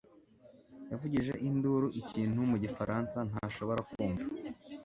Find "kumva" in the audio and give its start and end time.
3.91-4.23